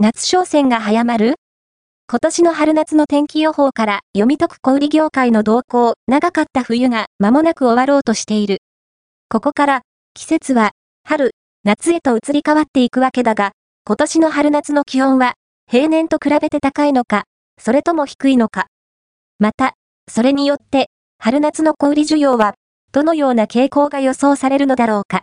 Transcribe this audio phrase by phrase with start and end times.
[0.00, 1.34] 夏商戦が早まる？
[2.06, 8.58] 今年の春夏の天気予報から読み解く小売業界の動向、長かった冬が間もなく終わろうとしている。
[9.28, 9.80] ここから
[10.14, 10.70] 季節は
[11.02, 11.32] 春、
[11.64, 13.50] 夏へと移り変わっていくわけだが、
[13.84, 15.34] 今年の春夏の気温は
[15.68, 17.24] 平年と比べて高いのか、
[17.60, 18.68] それとも低いのか。
[19.40, 19.74] また、
[20.08, 22.54] それによって春夏の小売需要は
[22.92, 25.16] どのような傾向が予想されるのだろうか。